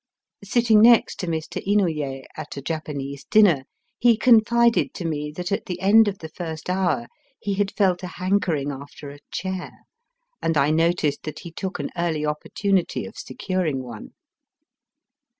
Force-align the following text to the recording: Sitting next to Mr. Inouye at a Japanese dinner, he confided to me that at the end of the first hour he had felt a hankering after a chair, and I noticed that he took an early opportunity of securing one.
Sitting 0.43 0.81
next 0.81 1.19
to 1.19 1.27
Mr. 1.27 1.61
Inouye 1.63 2.23
at 2.35 2.57
a 2.57 2.61
Japanese 2.63 3.23
dinner, 3.25 3.65
he 3.99 4.17
confided 4.17 4.95
to 4.95 5.05
me 5.05 5.31
that 5.35 5.51
at 5.51 5.67
the 5.67 5.79
end 5.79 6.07
of 6.07 6.17
the 6.17 6.29
first 6.29 6.71
hour 6.71 7.05
he 7.39 7.53
had 7.53 7.69
felt 7.71 8.01
a 8.01 8.07
hankering 8.07 8.71
after 8.71 9.11
a 9.11 9.19
chair, 9.29 9.69
and 10.41 10.57
I 10.57 10.71
noticed 10.71 11.21
that 11.21 11.41
he 11.41 11.51
took 11.51 11.77
an 11.77 11.91
early 11.95 12.25
opportunity 12.25 13.05
of 13.05 13.15
securing 13.15 13.83
one. 13.83 14.15